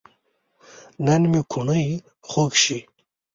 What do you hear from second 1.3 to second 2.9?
مې کوڼۍ خوږ شي